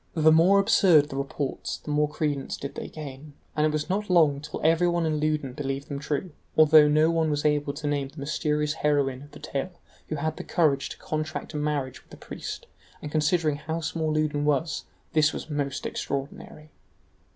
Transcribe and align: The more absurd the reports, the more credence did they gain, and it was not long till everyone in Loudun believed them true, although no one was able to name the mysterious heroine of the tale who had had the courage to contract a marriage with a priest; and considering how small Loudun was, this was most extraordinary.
The 0.15 0.31
more 0.31 0.57
absurd 0.57 1.09
the 1.09 1.15
reports, 1.15 1.77
the 1.77 1.91
more 1.91 2.09
credence 2.09 2.57
did 2.57 2.73
they 2.73 2.87
gain, 2.87 3.33
and 3.55 3.67
it 3.67 3.71
was 3.71 3.87
not 3.87 4.09
long 4.09 4.41
till 4.41 4.59
everyone 4.63 5.05
in 5.05 5.19
Loudun 5.19 5.53
believed 5.53 5.89
them 5.89 5.99
true, 5.99 6.31
although 6.57 6.87
no 6.87 7.11
one 7.11 7.29
was 7.29 7.45
able 7.45 7.71
to 7.73 7.85
name 7.85 8.07
the 8.07 8.17
mysterious 8.17 8.73
heroine 8.73 9.21
of 9.21 9.29
the 9.33 9.37
tale 9.37 9.73
who 10.07 10.15
had 10.15 10.23
had 10.23 10.37
the 10.37 10.43
courage 10.43 10.89
to 10.89 10.97
contract 10.97 11.53
a 11.53 11.57
marriage 11.57 12.03
with 12.03 12.11
a 12.11 12.17
priest; 12.17 12.65
and 12.99 13.11
considering 13.11 13.57
how 13.57 13.79
small 13.79 14.11
Loudun 14.11 14.43
was, 14.43 14.85
this 15.13 15.33
was 15.33 15.51
most 15.51 15.85
extraordinary. 15.85 16.71